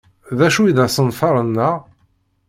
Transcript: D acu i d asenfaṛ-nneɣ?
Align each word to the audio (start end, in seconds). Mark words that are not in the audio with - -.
D 0.37 0.39
acu 0.47 0.61
i 0.65 0.71
d 0.77 0.79
asenfaṛ-nneɣ? 0.85 1.75